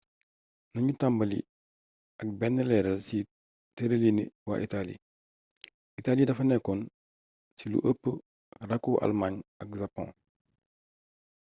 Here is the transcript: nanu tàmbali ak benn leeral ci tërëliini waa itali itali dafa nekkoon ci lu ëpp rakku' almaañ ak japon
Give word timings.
nanu 0.73 0.91
tàmbali 1.01 1.39
ak 2.21 2.27
benn 2.39 2.57
leeral 2.69 2.99
ci 3.07 3.17
tërëliini 3.75 4.23
waa 4.47 4.59
itali 4.67 4.95
itali 5.99 6.21
dafa 6.27 6.43
nekkoon 6.45 6.81
ci 7.57 7.65
lu 7.71 7.79
ëpp 7.89 8.03
rakku' 8.69 9.01
almaañ 9.05 9.33
ak 9.61 9.69
japon 9.81 10.07